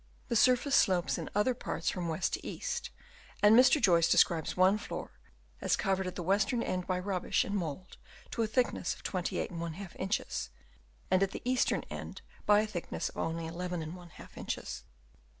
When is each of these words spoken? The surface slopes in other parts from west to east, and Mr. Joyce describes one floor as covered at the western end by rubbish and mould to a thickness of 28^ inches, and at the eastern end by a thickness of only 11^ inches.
The 0.29 0.35
surface 0.35 0.73
slopes 0.75 1.19
in 1.19 1.29
other 1.35 1.53
parts 1.53 1.91
from 1.91 2.07
west 2.07 2.33
to 2.33 2.43
east, 2.43 2.89
and 3.43 3.55
Mr. 3.55 3.79
Joyce 3.79 4.09
describes 4.09 4.57
one 4.57 4.79
floor 4.79 5.11
as 5.61 5.75
covered 5.75 6.07
at 6.07 6.15
the 6.15 6.23
western 6.23 6.63
end 6.63 6.87
by 6.87 6.97
rubbish 6.97 7.43
and 7.43 7.53
mould 7.55 7.97
to 8.31 8.41
a 8.41 8.47
thickness 8.47 8.95
of 8.95 9.03
28^ 9.03 9.51
inches, 9.99 10.49
and 11.11 11.21
at 11.21 11.29
the 11.29 11.41
eastern 11.45 11.83
end 11.91 12.23
by 12.47 12.61
a 12.61 12.65
thickness 12.65 13.09
of 13.09 13.17
only 13.19 13.43
11^ 13.47 14.27
inches. 14.37 14.83